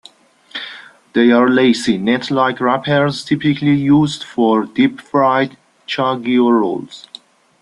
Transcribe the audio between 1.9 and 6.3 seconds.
net-like wrappers typically used for deep-fried cha